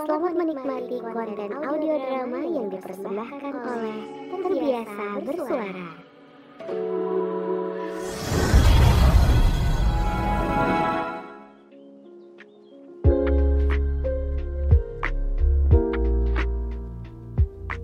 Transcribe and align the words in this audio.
Selamat 0.00 0.32
menikmati 0.32 0.96
konten 0.96 1.50
audio 1.60 2.00
drama 2.00 2.40
yang 2.40 2.72
dipersembahkan 2.72 3.52
oleh 3.52 4.00
Terbiasa 4.32 5.06
Bersuara. 5.20 5.88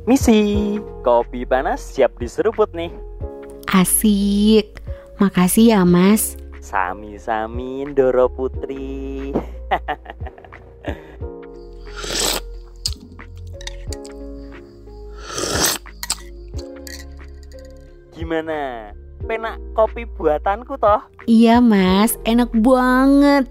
Misi, 0.09 0.80
kopi 1.05 1.45
panas 1.45 1.85
siap 1.85 2.17
diseruput 2.17 2.73
nih. 2.73 2.96
Asik. 3.69 4.80
Makasih 5.21 5.77
ya, 5.77 5.85
Mas. 5.85 6.41
Sami-sami 6.64 7.85
Ndoro 7.93 8.33
Putri. 8.33 9.37
Gimana? 18.27 18.91
Penak 19.23 19.62
kopi 19.79 20.03
buatanku 20.03 20.75
toh? 20.83 20.98
Iya, 21.30 21.62
Mas. 21.62 22.19
Enak 22.27 22.51
banget. 22.59 23.47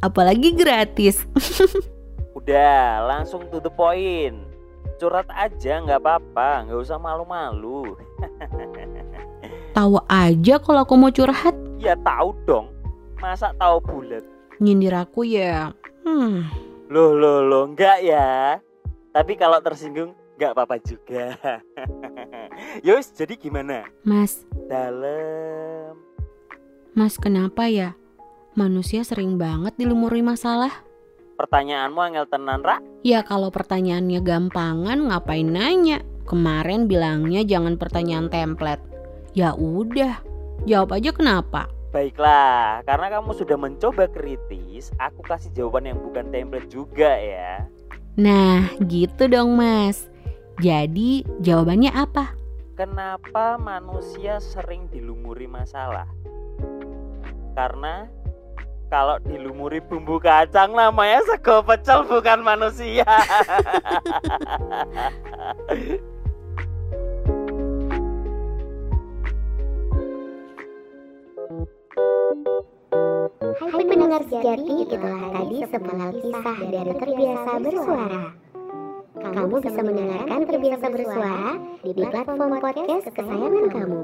Apalagi 0.00 0.56
gratis. 0.56 1.28
Udah, 2.40 3.04
langsung 3.04 3.44
to 3.52 3.60
the 3.60 3.68
point. 3.68 4.48
Curhat 4.96 5.28
aja 5.28 5.84
nggak 5.84 6.00
apa-apa, 6.00 6.64
nggak 6.64 6.80
usah 6.88 6.96
malu-malu. 6.96 7.92
Tahu 9.76 10.00
aja 10.08 10.56
kalau 10.56 10.88
aku 10.88 10.96
mau 10.96 11.12
curhat. 11.12 11.52
Ya 11.76 11.92
tahu 11.92 12.32
dong. 12.48 12.72
Masa 13.20 13.52
tahu 13.60 13.76
bulat? 13.84 14.24
Nyindir 14.56 14.96
aku 15.04 15.28
ya. 15.28 15.76
Hmm. 16.00 16.48
Loh, 16.88 17.12
loh, 17.12 17.44
loh, 17.44 17.68
enggak 17.68 18.00
ya. 18.00 18.56
Tapi 19.12 19.36
kalau 19.36 19.60
tersinggung, 19.60 20.16
enggak 20.40 20.56
apa-apa 20.56 20.80
juga. 20.80 21.36
Yus, 22.82 23.14
jadi 23.14 23.38
gimana? 23.38 23.86
Mas, 24.02 24.42
Dalam. 24.66 25.94
Mas 26.90 27.14
kenapa 27.14 27.70
ya? 27.70 27.94
Manusia 28.58 29.06
sering 29.06 29.38
banget 29.38 29.78
dilumuri 29.78 30.26
masalah. 30.26 30.82
Pertanyaanmu 31.38 31.98
angel 32.02 32.26
tenan, 32.26 32.62
Ra? 32.66 32.82
Ya 33.06 33.22
kalau 33.22 33.54
pertanyaannya 33.54 34.18
gampangan 34.22 34.98
ngapain 35.10 35.46
nanya? 35.46 36.02
Kemarin 36.26 36.90
bilangnya 36.90 37.46
jangan 37.46 37.78
pertanyaan 37.78 38.26
template. 38.26 38.82
Ya 39.38 39.54
udah, 39.54 40.18
jawab 40.66 40.98
aja 40.98 41.14
kenapa? 41.14 41.70
Baiklah, 41.94 42.82
karena 42.86 43.06
kamu 43.18 43.30
sudah 43.38 43.58
mencoba 43.58 44.10
kritis, 44.10 44.90
aku 44.98 45.22
kasih 45.22 45.50
jawaban 45.54 45.94
yang 45.94 45.98
bukan 46.02 46.26
template 46.34 46.70
juga 46.70 47.10
ya. 47.14 47.66
Nah, 48.18 48.66
gitu 48.82 49.30
dong 49.30 49.54
Mas. 49.58 50.10
Jadi, 50.62 51.26
jawabannya 51.42 51.90
apa? 51.94 52.43
Kenapa 52.74 53.54
manusia 53.54 54.42
sering 54.42 54.90
dilumuri 54.90 55.46
masalah? 55.46 56.10
Karena 57.54 58.10
kalau 58.90 59.22
dilumuri 59.22 59.78
bumbu 59.78 60.18
kacang 60.18 60.74
namanya 60.74 61.22
sego 61.22 61.62
pecel 61.62 62.02
bukan 62.02 62.42
manusia. 62.42 63.06
Hai 73.70 73.84
pendengar 73.86 74.22
sejati, 74.26 74.82
itulah 74.82 75.30
tadi 75.30 75.56
sepenggal 75.62 76.10
kisah 76.18 76.58
dari 76.58 76.92
Terbiasa 76.98 77.50
Bersuara. 77.62 78.43
Kamu 79.24 79.56
bisa 79.64 79.80
mendengarkan 79.80 80.40
Terbiasa 80.44 80.86
Bersuara 80.92 81.56
di 81.80 82.02
platform 82.04 82.60
podcast 82.60 83.08
kesayangan 83.08 83.66
kamu. 83.72 84.02